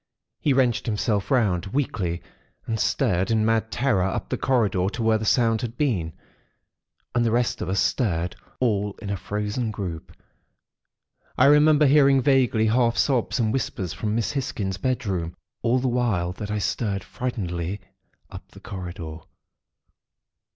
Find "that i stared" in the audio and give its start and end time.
16.31-17.03